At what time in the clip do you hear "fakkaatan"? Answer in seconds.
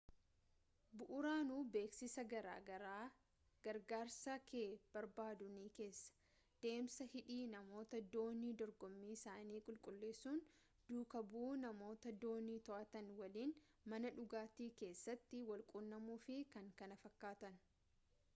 17.07-17.61